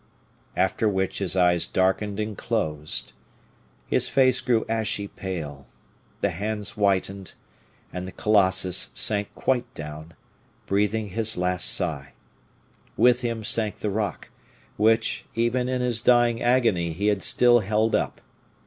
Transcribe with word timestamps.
After 0.55 0.89
which 0.89 1.19
his 1.19 1.35
eyes 1.35 1.67
darkened 1.67 2.19
and 2.19 2.35
closed, 2.35 3.13
his 3.85 4.09
face 4.09 4.41
grew 4.41 4.65
ashy 4.67 5.07
pale, 5.07 5.67
the 6.21 6.31
hands 6.31 6.71
whitened, 6.71 7.35
and 7.93 8.07
the 8.07 8.11
colossus 8.11 8.89
sank 8.95 9.29
quite 9.35 9.71
down, 9.75 10.15
breathing 10.65 11.09
his 11.09 11.37
last 11.37 11.69
sigh. 11.69 12.13
With 12.97 13.21
him 13.21 13.43
sank 13.43 13.75
the 13.75 13.91
rock, 13.91 14.31
which, 14.75 15.25
even 15.35 15.69
in 15.69 15.81
his 15.81 16.01
dying 16.01 16.41
agony 16.41 16.93
he 16.93 17.05
had 17.05 17.21
still 17.21 17.59
held 17.59 17.93
up. 17.93 18.21